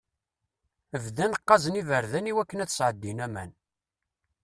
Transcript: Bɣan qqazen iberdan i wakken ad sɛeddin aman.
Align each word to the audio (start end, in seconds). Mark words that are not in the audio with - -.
Bɣan 1.05 1.33
qqazen 1.41 1.79
iberdan 1.81 2.29
i 2.31 2.33
wakken 2.35 2.63
ad 2.63 2.69
sɛeddin 2.71 3.23
aman. 3.25 3.51